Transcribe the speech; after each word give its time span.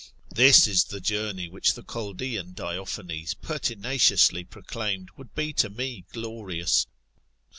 This 0.33 0.65
is 0.65 0.85
the 0.85 0.99
journey 0.99 1.47
which 1.47 1.75
the 1.75 1.83
Chaldean 1.83 2.53
Diophanes 2.55 3.35
pertinaciously 3.35 4.43
proclaimed 4.43 5.09
would 5.15 5.35
be 5.35 5.53
to 5.53 5.69
me 5.69 6.05
glorious. 6.11 6.87